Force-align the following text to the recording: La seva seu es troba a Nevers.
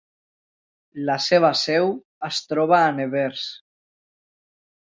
La 1.09 1.17
seva 1.25 1.51
seu 1.65 1.93
es 2.31 2.41
troba 2.53 2.81
a 2.87 2.91
Nevers. 2.99 3.47